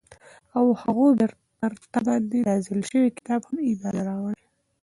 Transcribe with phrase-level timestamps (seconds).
[0.57, 1.25] او هغو چې
[1.57, 4.43] پر تا باندي نازل شوي كتاب هم ايمان راوړي